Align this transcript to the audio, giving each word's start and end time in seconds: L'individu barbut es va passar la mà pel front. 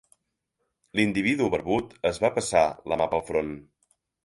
L'individu 0.99 1.51
barbut 1.57 1.95
es 2.11 2.21
va 2.25 2.33
passar 2.39 2.65
la 2.95 3.01
mà 3.05 3.11
pel 3.15 3.25
front. 3.31 3.55